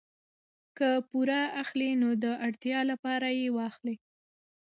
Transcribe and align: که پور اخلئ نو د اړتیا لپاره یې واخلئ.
که 0.77 0.89
پور 1.09 1.29
اخلئ 1.63 1.91
نو 2.01 2.09
د 2.23 2.25
اړتیا 2.47 2.79
لپاره 2.91 3.27
یې 3.39 3.47
واخلئ. 3.57 3.95